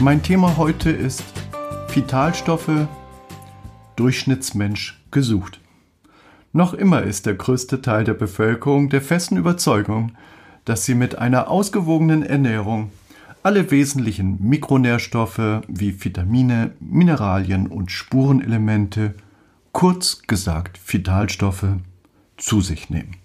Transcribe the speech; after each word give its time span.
Mein 0.00 0.22
Thema 0.22 0.58
heute 0.58 0.90
ist 0.90 1.24
Vitalstoffe 1.92 2.86
Durchschnittsmensch 3.96 5.02
gesucht. 5.10 5.58
Noch 6.52 6.74
immer 6.74 7.02
ist 7.02 7.24
der 7.24 7.34
größte 7.34 7.80
Teil 7.80 8.04
der 8.04 8.12
Bevölkerung 8.12 8.90
der 8.90 9.00
festen 9.00 9.38
Überzeugung, 9.38 10.12
dass 10.66 10.84
sie 10.84 10.94
mit 10.94 11.16
einer 11.16 11.48
ausgewogenen 11.48 12.22
Ernährung 12.22 12.90
alle 13.42 13.70
wesentlichen 13.70 14.36
Mikronährstoffe 14.46 15.62
wie 15.66 16.04
Vitamine, 16.04 16.72
Mineralien 16.78 17.66
und 17.66 17.90
Spurenelemente, 17.90 19.14
kurz 19.72 20.22
gesagt 20.26 20.78
Vitalstoffe, 20.86 21.68
zu 22.36 22.60
sich 22.60 22.90
nehmen. 22.90 23.16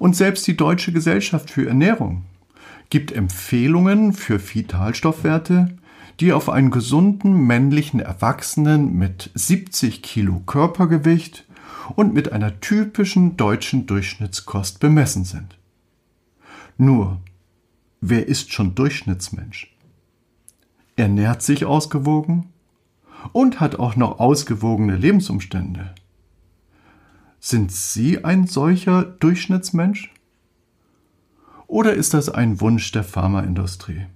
Und 0.00 0.16
selbst 0.16 0.48
die 0.48 0.56
Deutsche 0.56 0.90
Gesellschaft 0.90 1.48
für 1.48 1.68
Ernährung 1.68 2.24
gibt 2.90 3.12
Empfehlungen 3.12 4.12
für 4.12 4.40
Vitalstoffwerte, 4.40 5.76
die 6.18 6.32
auf 6.32 6.50
einen 6.50 6.70
gesunden 6.70 7.46
männlichen 7.46 8.00
Erwachsenen 8.00 8.98
mit 8.98 9.30
70 9.34 10.02
Kilo 10.02 10.40
Körpergewicht 10.40 11.46
und 11.96 12.12
mit 12.12 12.32
einer 12.32 12.60
typischen 12.60 13.36
deutschen 13.36 13.86
Durchschnittskost 13.86 14.80
bemessen 14.80 15.24
sind. 15.24 15.56
Nur, 16.76 17.20
wer 18.00 18.26
ist 18.28 18.52
schon 18.52 18.74
Durchschnittsmensch? 18.74 19.74
Ernährt 20.96 21.42
sich 21.42 21.64
ausgewogen 21.64 22.46
und 23.32 23.60
hat 23.60 23.78
auch 23.78 23.96
noch 23.96 24.18
ausgewogene 24.18 24.96
Lebensumstände. 24.96 25.94
Sind 27.38 27.72
Sie 27.72 28.24
ein 28.24 28.46
solcher 28.46 29.04
Durchschnittsmensch? 29.04 30.12
Oder 31.70 31.94
ist 31.94 32.14
das 32.14 32.28
ein 32.28 32.60
Wunsch 32.60 32.90
der 32.90 33.04
Pharmaindustrie? 33.04 34.06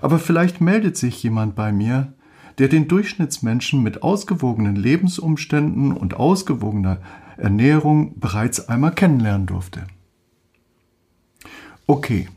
Aber 0.00 0.20
vielleicht 0.20 0.60
meldet 0.60 0.96
sich 0.96 1.20
jemand 1.20 1.56
bei 1.56 1.72
mir, 1.72 2.12
der 2.58 2.68
den 2.68 2.86
Durchschnittsmenschen 2.86 3.82
mit 3.82 4.04
ausgewogenen 4.04 4.76
Lebensumständen 4.76 5.90
und 5.90 6.14
ausgewogener 6.14 6.98
Ernährung 7.36 8.20
bereits 8.20 8.68
einmal 8.68 8.92
kennenlernen 8.92 9.48
durfte. 9.48 9.88
Okay, 11.88 12.28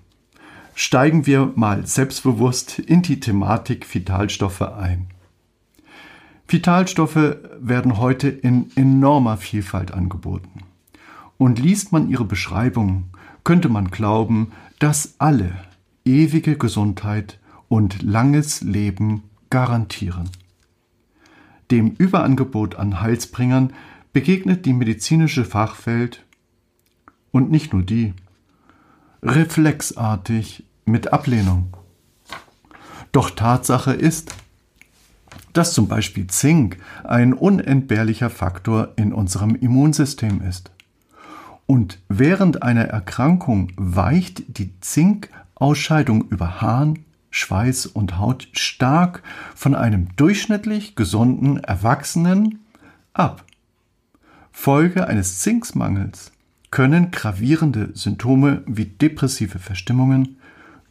steigen 0.74 1.28
wir 1.28 1.54
mal 1.56 1.86
selbstbewusst 1.86 2.80
in 2.80 3.04
die 3.04 3.20
Thematik 3.20 3.94
Vitalstoffe 3.94 4.64
ein. 4.64 5.10
Vitalstoffe 6.48 7.38
werden 7.60 8.00
heute 8.00 8.30
in 8.30 8.72
enormer 8.76 9.38
Vielfalt 9.38 9.92
angeboten. 9.92 10.64
Und 11.38 11.60
liest 11.60 11.92
man 11.92 12.10
ihre 12.10 12.26
Beschreibung, 12.26 13.12
könnte 13.48 13.70
man 13.70 13.92
glauben, 13.92 14.52
dass 14.78 15.16
alle 15.20 15.54
ewige 16.04 16.58
Gesundheit 16.58 17.40
und 17.70 18.02
langes 18.02 18.60
Leben 18.60 19.24
garantieren. 19.50 20.30
Dem 21.72 21.92
Überangebot 21.92 22.76
an 22.76 23.00
Heilsbringern 23.00 23.72
begegnet 24.12 24.66
die 24.66 24.74
medizinische 24.74 25.46
Fachwelt 25.46 26.26
und 27.32 27.50
nicht 27.50 27.72
nur 27.72 27.84
die, 27.84 28.14
reflexartig 29.24 30.66
mit 30.84 31.14
Ablehnung. 31.14 31.78
Doch 33.14 33.30
Tatsache 33.30 33.94
ist, 33.94 34.36
dass 35.54 35.74
zum 35.74 35.88
Beispiel 35.88 36.28
Zink 36.28 36.80
ein 37.06 37.32
unentbehrlicher 37.32 38.30
Faktor 38.30 38.90
in 38.98 39.14
unserem 39.14 39.56
Immunsystem 39.56 40.42
ist. 40.42 40.72
Und 41.68 42.00
während 42.08 42.64
einer 42.64 42.86
Erkrankung 42.86 43.74
weicht 43.76 44.58
die 44.58 44.72
Zinkausscheidung 44.80 46.28
über 46.30 46.62
Harn, 46.62 47.00
Schweiß 47.30 47.86
und 47.88 48.18
Haut 48.18 48.48
stark 48.54 49.22
von 49.54 49.76
einem 49.76 50.16
durchschnittlich 50.16 50.96
gesunden 50.96 51.58
Erwachsenen 51.58 52.66
ab. 53.14 53.44
Folge 54.52 55.08
eines 55.08 55.40
Zinksmangels 55.40 56.32
können 56.72 57.12
gravierende 57.12 57.92
Symptome 57.94 58.64
wie 58.66 58.86
depressive 58.86 59.60
Verstimmungen, 59.60 60.38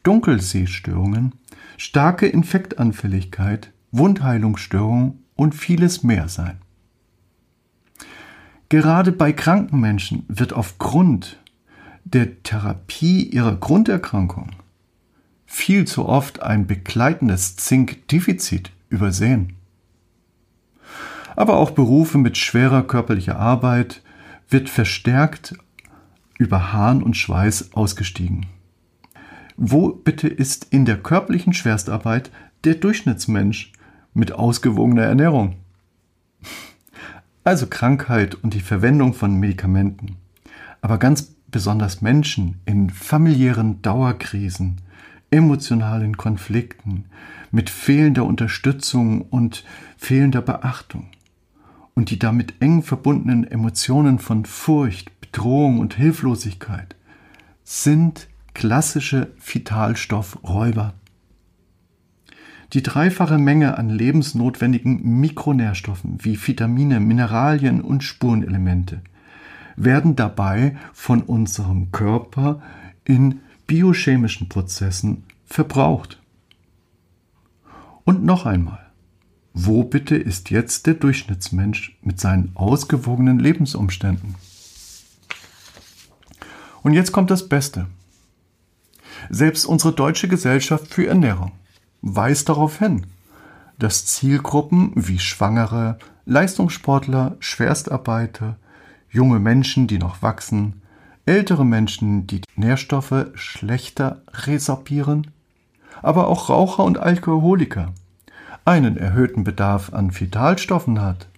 Dunkelsehstörungen, 0.02 1.32
starke 1.78 2.26
Infektanfälligkeit, 2.26 3.72
Wundheilungsstörungen 3.92 5.24
und 5.34 5.54
vieles 5.54 6.02
mehr 6.02 6.28
sein. 6.28 6.58
Gerade 8.68 9.12
bei 9.12 9.32
kranken 9.32 9.80
Menschen 9.80 10.24
wird 10.28 10.52
aufgrund 10.52 11.38
der 12.04 12.42
Therapie 12.42 13.22
ihrer 13.24 13.54
Grunderkrankung 13.54 14.50
viel 15.46 15.86
zu 15.86 16.06
oft 16.06 16.42
ein 16.42 16.66
begleitendes 16.66 17.56
Zinkdefizit 17.56 18.72
übersehen. 18.88 19.54
Aber 21.36 21.58
auch 21.58 21.70
Berufe 21.70 22.18
mit 22.18 22.36
schwerer 22.38 22.82
körperlicher 22.82 23.38
Arbeit 23.38 24.02
wird 24.48 24.68
verstärkt 24.68 25.56
über 26.38 26.72
Hahn 26.72 27.02
und 27.02 27.16
Schweiß 27.16 27.72
ausgestiegen. 27.74 28.46
Wo 29.56 29.90
bitte 29.90 30.28
ist 30.28 30.66
in 30.70 30.84
der 30.84 30.98
körperlichen 30.98 31.52
Schwerstarbeit 31.52 32.30
der 32.64 32.74
Durchschnittsmensch 32.74 33.72
mit 34.12 34.32
ausgewogener 34.32 35.04
Ernährung? 35.04 35.56
Also 37.46 37.68
Krankheit 37.68 38.34
und 38.34 38.54
die 38.54 38.60
Verwendung 38.60 39.14
von 39.14 39.38
Medikamenten. 39.38 40.16
Aber 40.80 40.98
ganz 40.98 41.32
besonders 41.46 42.02
Menschen 42.02 42.60
in 42.64 42.90
familiären 42.90 43.80
Dauerkrisen, 43.82 44.80
emotionalen 45.30 46.16
Konflikten, 46.16 47.04
mit 47.52 47.70
fehlender 47.70 48.24
Unterstützung 48.24 49.22
und 49.22 49.62
fehlender 49.96 50.42
Beachtung 50.42 51.06
und 51.94 52.10
die 52.10 52.18
damit 52.18 52.54
eng 52.58 52.82
verbundenen 52.82 53.48
Emotionen 53.48 54.18
von 54.18 54.44
Furcht, 54.44 55.12
Bedrohung 55.20 55.78
und 55.78 55.94
Hilflosigkeit 55.94 56.96
sind 57.62 58.26
klassische 58.54 59.30
Vitalstoffräuber. 59.38 60.94
Die 62.72 62.82
dreifache 62.82 63.38
Menge 63.38 63.78
an 63.78 63.88
lebensnotwendigen 63.88 65.20
Mikronährstoffen 65.20 66.18
wie 66.22 66.36
Vitamine, 66.36 66.98
Mineralien 66.98 67.80
und 67.80 68.02
Spurenelemente 68.02 69.02
werden 69.76 70.16
dabei 70.16 70.76
von 70.92 71.22
unserem 71.22 71.92
Körper 71.92 72.60
in 73.04 73.40
biochemischen 73.66 74.48
Prozessen 74.48 75.24
verbraucht. 75.44 76.20
Und 78.04 78.24
noch 78.24 78.46
einmal, 78.46 78.86
wo 79.52 79.84
bitte 79.84 80.16
ist 80.16 80.50
jetzt 80.50 80.86
der 80.86 80.94
Durchschnittsmensch 80.94 81.96
mit 82.02 82.20
seinen 82.20 82.50
ausgewogenen 82.54 83.38
Lebensumständen? 83.38 84.34
Und 86.82 86.94
jetzt 86.94 87.12
kommt 87.12 87.30
das 87.30 87.48
Beste. 87.48 87.86
Selbst 89.30 89.66
unsere 89.66 89.92
deutsche 89.92 90.28
Gesellschaft 90.28 90.92
für 90.92 91.06
Ernährung 91.06 91.52
weist 92.14 92.48
darauf 92.48 92.78
hin, 92.78 93.06
dass 93.78 94.06
Zielgruppen 94.06 94.92
wie 94.94 95.18
Schwangere, 95.18 95.98
Leistungssportler, 96.24 97.36
Schwerstarbeiter, 97.40 98.56
junge 99.10 99.38
Menschen, 99.38 99.86
die 99.86 99.98
noch 99.98 100.22
wachsen, 100.22 100.82
ältere 101.26 101.64
Menschen, 101.64 102.26
die, 102.26 102.42
Nährstoffe 102.54 103.26
schlechter 103.34 104.22
resorbieren, 104.32 105.32
aber 106.02 106.28
auch 106.28 106.48
Raucher 106.48 106.84
und 106.84 106.98
Alkoholiker 106.98 107.92
einen 108.64 108.96
erhöhten 108.96 109.44
Bedarf 109.44 109.92
an 109.92 110.18
Vitalstoffen 110.18 111.00
hat. 111.00 111.28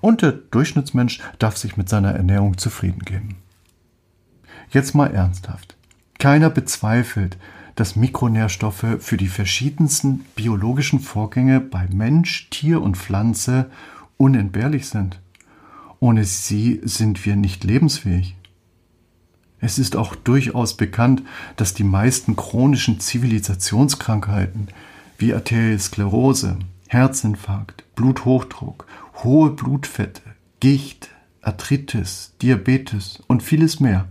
Und 0.00 0.22
der 0.22 0.32
Durchschnittsmensch 0.32 1.20
darf 1.38 1.56
sich 1.56 1.76
mit 1.76 1.88
seiner 1.88 2.12
Ernährung 2.12 2.58
zufrieden 2.58 3.00
geben. 3.00 3.36
Jetzt 4.70 4.94
mal 4.94 5.12
ernsthaft. 5.12 5.76
Keiner 6.18 6.50
bezweifelt, 6.50 7.38
dass 7.78 7.94
Mikronährstoffe 7.94 8.96
für 8.98 9.16
die 9.16 9.28
verschiedensten 9.28 10.24
biologischen 10.34 10.98
Vorgänge 10.98 11.60
bei 11.60 11.86
Mensch, 11.92 12.50
Tier 12.50 12.82
und 12.82 12.96
Pflanze 12.96 13.70
unentbehrlich 14.16 14.88
sind 14.88 15.20
Ohne 16.00 16.24
sie 16.24 16.80
sind 16.82 17.24
wir 17.24 17.36
nicht 17.36 17.62
lebensfähig. 17.62 18.34
Es 19.60 19.78
ist 19.78 19.94
auch 19.94 20.16
durchaus 20.16 20.76
bekannt, 20.76 21.22
dass 21.54 21.72
die 21.72 21.84
meisten 21.84 22.34
chronischen 22.34 22.98
Zivilisationskrankheiten 22.98 24.68
wie 25.16 25.32
Arteriosklerose, 25.32 26.58
Herzinfarkt, 26.88 27.84
Bluthochdruck, 27.94 28.86
hohe 29.22 29.50
Blutfette, 29.50 30.22
Gicht, 30.58 31.10
Arthritis, 31.42 32.32
Diabetes 32.42 33.22
und 33.28 33.42
vieles 33.42 33.78
mehr 33.78 34.08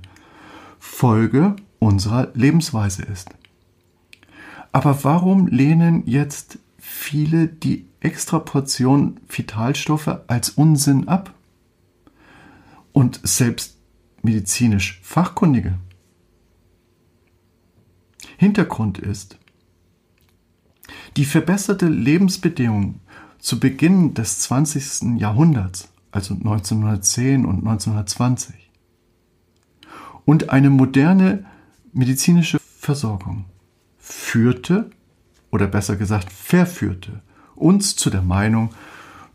Folge 0.79 1.57
unserer 1.79 2.29
Lebensweise 2.33 3.03
ist. 3.03 3.36
Aber 4.77 5.03
warum 5.03 5.47
lehnen 5.47 6.03
jetzt 6.05 6.59
viele 6.77 7.47
die 7.47 7.87
Extraportion 7.99 9.19
Vitalstoffe 9.27 10.19
als 10.27 10.51
Unsinn 10.51 11.07
ab? 11.07 11.33
Und 12.93 13.19
selbst 13.23 13.79
medizinisch 14.21 14.99
Fachkundige. 15.01 15.79
Hintergrund 18.37 18.99
ist, 18.99 19.39
die 21.15 21.25
verbesserte 21.25 21.87
Lebensbedingungen 21.87 22.99
zu 23.39 23.59
Beginn 23.59 24.13
des 24.13 24.41
20. 24.41 25.19
Jahrhunderts, 25.19 25.89
also 26.11 26.35
1910 26.35 27.47
und 27.47 27.67
1920, 27.67 28.69
und 30.25 30.51
eine 30.51 30.69
moderne 30.69 31.45
medizinische 31.93 32.59
Versorgung 32.77 33.45
führte, 34.07 34.89
oder 35.51 35.67
besser 35.67 35.95
gesagt 35.95 36.31
verführte, 36.31 37.21
uns 37.55 37.95
zu 37.95 38.09
der 38.09 38.21
Meinung, 38.21 38.71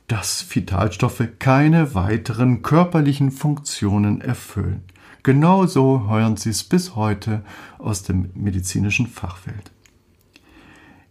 dass 0.09 0.45
Vitalstoffe 0.55 1.23
keine 1.39 1.95
weiteren 1.95 2.63
körperlichen 2.63 3.31
Funktionen 3.31 4.21
erfüllen. 4.21 4.83
Genauso 5.23 6.09
hören 6.09 6.37
Sie 6.37 6.51
es 6.51 6.65
bis 6.65 6.97
heute 6.97 7.43
aus 7.79 8.03
dem 8.03 8.31
medizinischen 8.35 9.07
Fachfeld. 9.07 9.71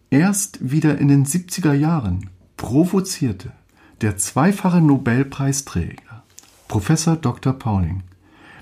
Erst 0.10 0.72
wieder 0.72 0.98
in 0.98 1.08
den 1.08 1.26
70er 1.26 1.74
Jahren 1.74 2.30
provozierte 2.58 3.54
der 4.02 4.18
zweifache 4.18 4.82
Nobelpreisträger 4.82 6.24
Professor 6.68 7.16
Dr. 7.16 7.54
Pauling 7.54 8.04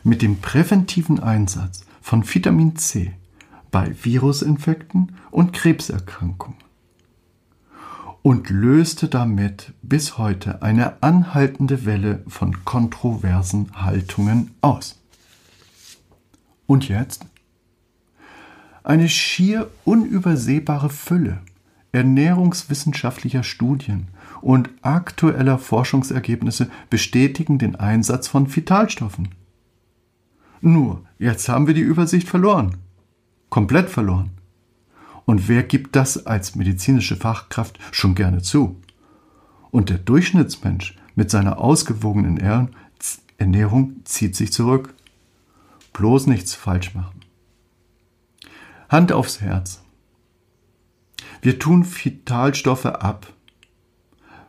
mit 0.03 0.21
dem 0.21 0.37
präventiven 0.37 1.19
Einsatz 1.19 1.85
von 2.01 2.23
Vitamin 2.23 2.75
C 2.75 3.13
bei 3.71 3.93
Virusinfekten 4.01 5.13
und 5.31 5.53
Krebserkrankungen 5.53 6.57
und 8.21 8.49
löste 8.49 9.07
damit 9.07 9.73
bis 9.81 10.17
heute 10.17 10.61
eine 10.61 11.01
anhaltende 11.01 11.85
Welle 11.85 12.23
von 12.27 12.65
kontroversen 12.65 13.71
Haltungen 13.75 14.51
aus. 14.61 14.99
Und 16.67 16.87
jetzt? 16.87 17.25
Eine 18.83 19.09
schier 19.09 19.69
unübersehbare 19.85 20.89
Fülle 20.89 21.41
ernährungswissenschaftlicher 21.91 23.43
Studien 23.43 24.07
und 24.41 24.69
aktueller 24.81 25.57
Forschungsergebnisse 25.57 26.69
bestätigen 26.89 27.57
den 27.57 27.75
Einsatz 27.75 28.27
von 28.27 28.55
Vitalstoffen. 28.55 29.29
Nur, 30.61 31.03
jetzt 31.17 31.49
haben 31.49 31.67
wir 31.67 31.73
die 31.73 31.81
Übersicht 31.81 32.27
verloren. 32.27 32.77
Komplett 33.49 33.89
verloren. 33.89 34.31
Und 35.25 35.47
wer 35.47 35.63
gibt 35.63 35.95
das 35.95 36.25
als 36.25 36.55
medizinische 36.55 37.15
Fachkraft 37.15 37.79
schon 37.91 38.15
gerne 38.15 38.41
zu? 38.41 38.79
Und 39.71 39.89
der 39.89 39.99
Durchschnittsmensch 39.99 40.97
mit 41.15 41.29
seiner 41.29 41.59
ausgewogenen 41.59 42.39
Ernährung 43.37 44.01
zieht 44.05 44.35
sich 44.35 44.51
zurück. 44.51 44.93
Bloß 45.93 46.27
nichts 46.27 46.55
falsch 46.55 46.95
machen. 46.95 47.19
Hand 48.89 49.11
aufs 49.11 49.41
Herz. 49.41 49.83
Wir 51.41 51.59
tun 51.59 51.85
Vitalstoffe 51.85 52.85
ab, 52.85 53.31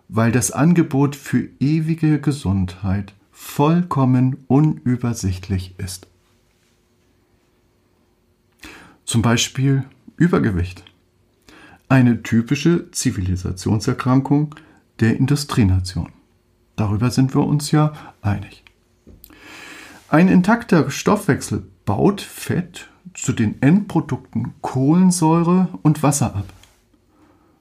weil 0.09 0.33
das 0.33 0.51
Angebot 0.51 1.15
für 1.15 1.49
ewige 1.61 2.21
Gesundheit 2.21 3.15
vollkommen 3.31 4.45
unübersichtlich 4.49 5.75
ist. 5.79 6.10
Zum 9.11 9.23
Beispiel 9.23 9.83
Übergewicht. 10.19 10.85
Eine 11.89 12.23
typische 12.23 12.93
Zivilisationserkrankung 12.93 14.55
der 15.01 15.17
Industrienation. 15.17 16.13
Darüber 16.77 17.11
sind 17.11 17.35
wir 17.35 17.45
uns 17.45 17.73
ja 17.73 17.93
einig. 18.23 18.63
Ein 20.11 20.29
intakter 20.29 20.93
Stoffwechsel 20.93 21.67
baut 21.85 22.21
Fett 22.21 22.87
zu 23.13 23.33
den 23.33 23.61
Endprodukten 23.61 24.53
Kohlensäure 24.61 25.67
und 25.83 26.05
Wasser 26.05 26.37
ab. 26.37 26.47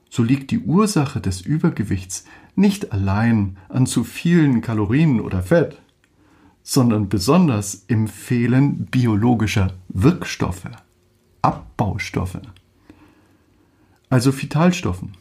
So 0.08 0.22
liegt 0.22 0.52
die 0.52 0.60
Ursache 0.60 1.20
des 1.20 1.40
Übergewichts 1.40 2.26
nicht 2.54 2.92
allein 2.92 3.56
an 3.68 3.86
zu 3.86 4.04
vielen 4.04 4.60
Kalorien 4.60 5.20
oder 5.20 5.42
Fett, 5.42 5.82
sondern 6.62 7.08
besonders 7.08 7.86
im 7.88 8.06
Fehlen 8.06 8.86
biologischer 8.86 9.72
Wirkstoffe. 9.88 10.70
Abbaustoffe, 11.42 12.40
also 14.08 14.32
Vitalstoffen. 14.32 15.12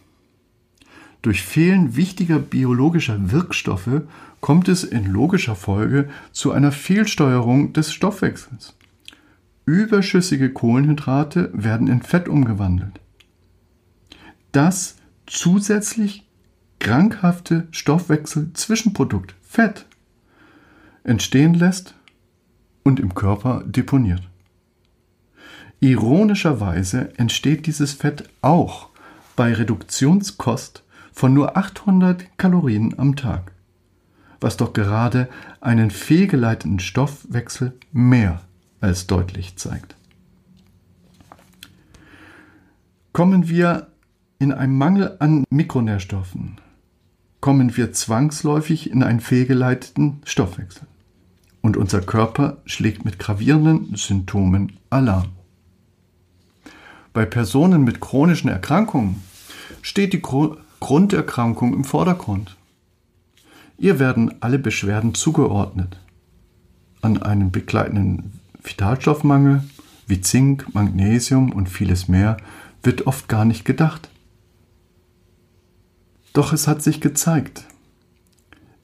Durch 1.21 1.43
Fehlen 1.43 1.95
wichtiger 1.95 2.39
biologischer 2.39 3.31
Wirkstoffe 3.31 4.03
kommt 4.39 4.69
es 4.69 4.83
in 4.83 5.05
logischer 5.05 5.55
Folge 5.55 6.09
zu 6.31 6.51
einer 6.51 6.71
Fehlsteuerung 6.71 7.73
des 7.73 7.93
Stoffwechsels. 7.93 8.75
Überschüssige 9.65 10.51
Kohlenhydrate 10.51 11.51
werden 11.53 11.87
in 11.87 12.01
Fett 12.01 12.29
umgewandelt. 12.29 12.99
Das 14.51 14.95
zusätzlich 15.27 16.25
krankhafte 16.79 17.67
Stoffwechsel-Zwischenprodukt 17.71 19.35
Fett 19.41 19.85
entstehen 21.03 21.53
lässt 21.53 21.95
und 22.83 22.99
im 22.99 23.13
Körper 23.13 23.63
deponiert. 23.65 24.28
Ironischerweise 25.81 27.17
entsteht 27.17 27.65
dieses 27.65 27.93
Fett 27.93 28.29
auch 28.41 28.89
bei 29.35 29.53
Reduktionskost 29.53 30.83
von 31.13 31.33
nur 31.33 31.55
800 31.55 32.37
Kalorien 32.37 32.99
am 32.99 33.15
Tag, 33.15 33.53
was 34.41 34.57
doch 34.57 34.73
gerade 34.73 35.29
einen 35.61 35.89
fehlgeleiteten 35.89 36.79
Stoffwechsel 36.79 37.77
mehr 37.93 38.41
als 38.81 39.07
deutlich 39.07 39.55
zeigt. 39.55 39.95
Kommen 43.13 43.47
wir 43.47 43.87
in 44.37 44.51
einem 44.51 44.77
Mangel 44.77 45.15
an 45.19 45.45
Mikronährstoffen, 45.49 46.57
kommen 47.39 47.75
wir 47.77 47.93
zwangsläufig 47.93 48.91
in 48.91 49.01
einen 49.03 49.21
fehlgeleiteten 49.21 50.21
Stoffwechsel. 50.25 50.87
Und 51.61 51.75
unser 51.75 52.01
Körper 52.01 52.57
schlägt 52.65 53.03
mit 53.03 53.19
gravierenden 53.19 53.95
Symptomen 53.95 54.73
Alarm. 54.89 55.38
Bei 57.13 57.25
Personen 57.25 57.83
mit 57.83 57.99
chronischen 57.99 58.49
Erkrankungen 58.49 59.23
steht 59.81 60.13
die 60.13 60.21
Gru 60.21 60.55
Grunderkrankung 60.79 61.73
im 61.73 61.83
Vordergrund. 61.83 62.55
Ihr 63.77 63.99
werden 63.99 64.35
alle 64.39 64.59
Beschwerden 64.59 65.13
zugeordnet. 65.13 65.99
An 67.01 67.21
einen 67.21 67.51
begleitenden 67.51 68.39
Vitalstoffmangel 68.63 69.63
wie 70.07 70.21
Zink, 70.21 70.73
Magnesium 70.73 71.51
und 71.51 71.67
vieles 71.67 72.07
mehr 72.07 72.37
wird 72.81 73.07
oft 73.07 73.27
gar 73.27 73.43
nicht 73.43 73.65
gedacht. 73.65 74.09
Doch 76.33 76.53
es 76.53 76.67
hat 76.67 76.81
sich 76.81 77.01
gezeigt, 77.01 77.65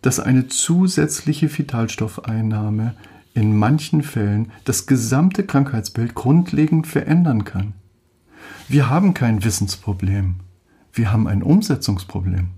dass 0.01 0.19
eine 0.19 0.47
zusätzliche 0.47 1.49
Vitalstoffeinnahme 1.57 2.95
in 3.33 3.55
manchen 3.55 4.03
Fällen 4.03 4.51
das 4.65 4.85
gesamte 4.85 5.45
Krankheitsbild 5.45 6.13
grundlegend 6.13 6.87
verändern 6.87 7.43
kann. 7.43 7.73
Wir 8.67 8.89
haben 8.89 9.13
kein 9.13 9.43
Wissensproblem, 9.43 10.37
wir 10.93 11.11
haben 11.11 11.27
ein 11.27 11.43
Umsetzungsproblem. 11.43 12.49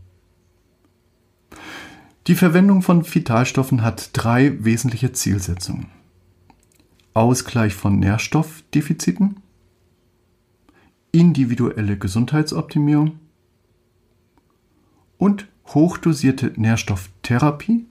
Die 2.27 2.36
Verwendung 2.36 2.82
von 2.82 3.06
Vitalstoffen 3.06 3.82
hat 3.84 4.10
drei 4.13 4.63
wesentliche 4.63 5.13
Zielsetzungen. 5.13 5.88
Ausgleich 7.13 7.74
von 7.74 8.00
Nährstoffdefiziten, 8.00 9.38
individuelle 11.12 11.98
Gesundheitsoptimierung 11.98 13.20
und 15.17 15.48
hochdosierte 15.67 16.53
Nährstofftherapie 16.56 17.86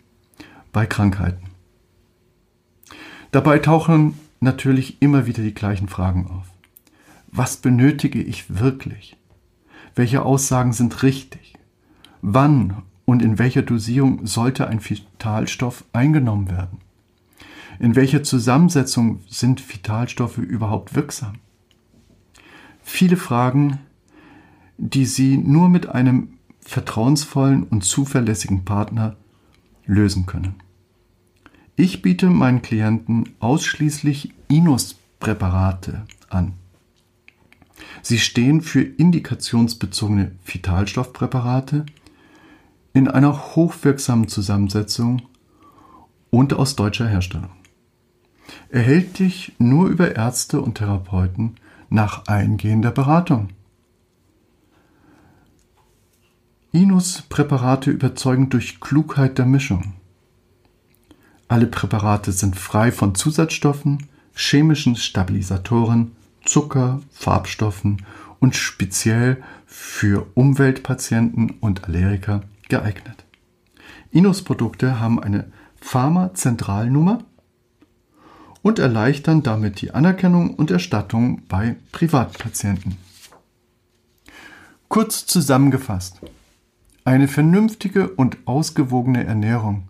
bei 0.72 0.86
Krankheiten. 0.86 1.46
Dabei 3.32 3.58
tauchen 3.58 4.18
natürlich 4.40 5.00
immer 5.00 5.26
wieder 5.26 5.42
die 5.42 5.54
gleichen 5.54 5.88
Fragen 5.88 6.26
auf. 6.30 6.55
Was 7.36 7.58
benötige 7.58 8.22
ich 8.22 8.58
wirklich? 8.60 9.18
Welche 9.94 10.22
Aussagen 10.22 10.72
sind 10.72 11.02
richtig? 11.02 11.52
Wann 12.22 12.82
und 13.04 13.20
in 13.20 13.38
welcher 13.38 13.60
Dosierung 13.60 14.26
sollte 14.26 14.68
ein 14.68 14.80
Vitalstoff 14.82 15.84
eingenommen 15.92 16.50
werden? 16.50 16.78
In 17.78 17.94
welcher 17.94 18.22
Zusammensetzung 18.22 19.20
sind 19.28 19.62
Vitalstoffe 19.70 20.38
überhaupt 20.38 20.94
wirksam? 20.94 21.34
Viele 22.82 23.18
Fragen, 23.18 23.80
die 24.78 25.04
Sie 25.04 25.36
nur 25.36 25.68
mit 25.68 25.90
einem 25.90 26.38
vertrauensvollen 26.60 27.64
und 27.64 27.84
zuverlässigen 27.84 28.64
Partner 28.64 29.16
lösen 29.84 30.24
können. 30.24 30.54
Ich 31.76 32.00
biete 32.00 32.30
meinen 32.30 32.62
Klienten 32.62 33.34
ausschließlich 33.40 34.32
Inus-Präparate 34.48 36.06
an. 36.30 36.54
Sie 38.02 38.18
stehen 38.18 38.60
für 38.60 38.82
indikationsbezogene 38.82 40.32
Vitalstoffpräparate 40.44 41.86
in 42.92 43.08
einer 43.08 43.54
hochwirksamen 43.56 44.28
Zusammensetzung 44.28 45.22
und 46.30 46.54
aus 46.54 46.76
deutscher 46.76 47.08
Herstellung. 47.08 47.50
Erhältlich 48.70 49.52
nur 49.58 49.88
über 49.88 50.16
Ärzte 50.16 50.60
und 50.60 50.78
Therapeuten 50.78 51.56
nach 51.88 52.26
eingehender 52.26 52.90
Beratung. 52.90 53.48
Inus-Präparate 56.72 57.90
überzeugen 57.90 58.50
durch 58.50 58.80
Klugheit 58.80 59.38
der 59.38 59.46
Mischung. 59.46 59.94
Alle 61.48 61.66
Präparate 61.66 62.32
sind 62.32 62.56
frei 62.56 62.92
von 62.92 63.14
Zusatzstoffen, 63.14 64.08
chemischen 64.34 64.96
Stabilisatoren, 64.96 66.12
Zucker, 66.46 67.02
Farbstoffen 67.10 68.04
und 68.38 68.56
speziell 68.56 69.42
für 69.66 70.26
Umweltpatienten 70.34 71.50
und 71.60 71.84
Allergiker 71.84 72.42
geeignet. 72.68 73.24
Inus-Produkte 74.10 75.00
haben 75.00 75.22
eine 75.22 75.52
Pharma-Zentralnummer 75.80 77.18
und 78.62 78.78
erleichtern 78.78 79.42
damit 79.42 79.80
die 79.80 79.92
Anerkennung 79.92 80.54
und 80.54 80.70
Erstattung 80.70 81.42
bei 81.48 81.76
Privatpatienten. 81.92 82.96
Kurz 84.88 85.26
zusammengefasst. 85.26 86.20
Eine 87.04 87.28
vernünftige 87.28 88.08
und 88.08 88.38
ausgewogene 88.46 89.24
Ernährung 89.24 89.88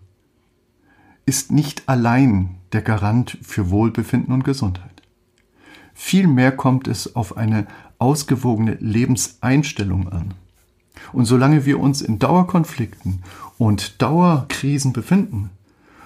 ist 1.25 1.51
nicht 1.51 1.89
allein 1.89 2.57
der 2.73 2.81
Garant 2.81 3.37
für 3.41 3.69
Wohlbefinden 3.69 4.33
und 4.33 4.43
Gesundheit. 4.43 4.96
Vielmehr 5.99 6.51
kommt 6.51 6.87
es 6.87 7.15
auf 7.15 7.37
eine 7.37 7.65
ausgewogene 7.97 8.77
Lebenseinstellung 8.79 10.07
an. 10.07 10.35
Und 11.11 11.25
solange 11.25 11.65
wir 11.65 11.79
uns 11.79 12.01
in 12.01 12.19
Dauerkonflikten 12.19 13.23
und 13.57 13.99
Dauerkrisen 13.99 14.93
befinden, 14.93 15.49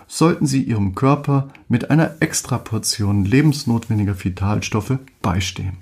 sollten 0.08 0.48
Sie 0.48 0.64
Ihrem 0.64 0.96
Körper 0.96 1.50
mit 1.68 1.92
einer 1.92 2.16
Extraportion 2.22 3.26
lebensnotwendiger 3.26 4.16
Vitalstoffe 4.24 4.98
beistehen. 5.22 5.78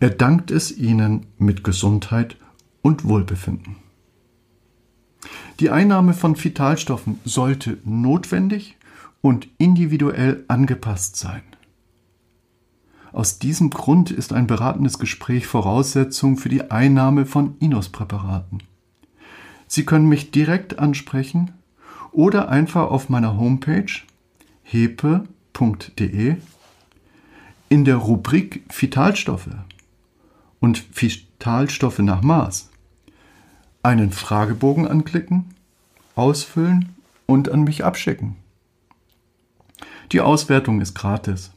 Er 0.00 0.10
dankt 0.10 0.50
es 0.50 0.76
Ihnen 0.76 1.26
mit 1.38 1.64
Gesundheit 1.64 2.38
und 2.80 3.04
Wohlbefinden. 3.04 3.76
Die 5.60 5.68
Einnahme 5.68 6.14
von 6.14 6.42
Vitalstoffen 6.42 7.20
sollte 7.26 7.76
notwendig 7.84 8.76
und 9.20 9.48
individuell 9.58 10.44
angepasst 10.48 11.16
sein. 11.16 11.42
Aus 13.16 13.38
diesem 13.38 13.70
Grund 13.70 14.10
ist 14.10 14.34
ein 14.34 14.46
beratendes 14.46 14.98
Gespräch 14.98 15.46
Voraussetzung 15.46 16.36
für 16.36 16.50
die 16.50 16.70
Einnahme 16.70 17.24
von 17.24 17.56
Inus-Präparaten. 17.60 18.62
Sie 19.66 19.86
können 19.86 20.06
mich 20.06 20.32
direkt 20.32 20.78
ansprechen 20.78 21.52
oder 22.12 22.50
einfach 22.50 22.90
auf 22.90 23.08
meiner 23.08 23.38
Homepage 23.38 23.90
hepe.de 24.64 26.36
in 27.70 27.84
der 27.86 27.96
Rubrik 27.96 28.64
Vitalstoffe 28.68 29.48
und 30.60 30.84
Vitalstoffe 30.94 32.00
nach 32.00 32.20
Maß 32.20 32.68
einen 33.82 34.12
Fragebogen 34.12 34.86
anklicken, 34.86 35.54
ausfüllen 36.16 36.94
und 37.24 37.48
an 37.48 37.64
mich 37.64 37.82
abschicken. 37.82 38.36
Die 40.12 40.20
Auswertung 40.20 40.82
ist 40.82 40.92
gratis. 40.92 41.50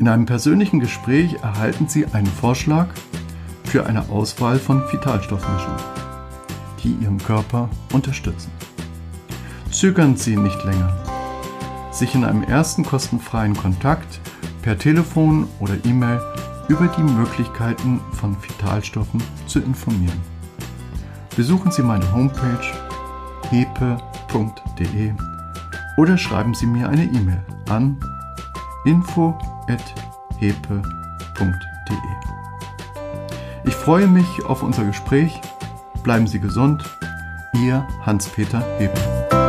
In 0.00 0.08
einem 0.08 0.26
persönlichen 0.26 0.80
Gespräch 0.80 1.34
erhalten 1.42 1.86
Sie 1.86 2.06
einen 2.06 2.26
Vorschlag 2.26 2.88
für 3.62 3.86
eine 3.86 4.08
Auswahl 4.08 4.58
von 4.58 4.82
Vitalstoffmischungen, 4.90 5.78
die 6.82 6.96
Ihren 7.04 7.18
Körper 7.18 7.68
unterstützen. 7.92 8.50
Zögern 9.70 10.16
Sie 10.16 10.36
nicht 10.36 10.64
länger, 10.64 10.92
sich 11.92 12.16
in 12.16 12.24
einem 12.24 12.42
ersten 12.42 12.84
kostenfreien 12.84 13.54
Kontakt 13.54 14.20
per 14.62 14.76
Telefon 14.76 15.46
oder 15.60 15.74
E-Mail 15.84 16.20
über 16.66 16.88
die 16.88 17.02
Möglichkeiten 17.02 18.00
von 18.12 18.36
Vitalstoffen 18.42 19.22
zu 19.46 19.60
informieren 19.60 20.20
besuchen 21.36 21.70
Sie 21.70 21.82
meine 21.82 22.12
Homepage 22.12 22.66
hepe.de 23.48 25.12
oder 25.96 26.18
schreiben 26.18 26.54
Sie 26.54 26.66
mir 26.66 26.88
eine 26.88 27.04
E-Mail 27.04 27.42
an 27.70 27.98
info@hepe.de. 29.70 30.80
Ich 33.64 33.74
freue 33.74 34.06
mich 34.06 34.44
auf 34.46 34.62
unser 34.62 34.84
Gespräch. 34.84 35.40
Bleiben 36.02 36.26
Sie 36.26 36.40
gesund. 36.40 36.82
Ihr 37.54 37.86
Hans-Peter 38.04 38.62
Hepe. 38.78 39.39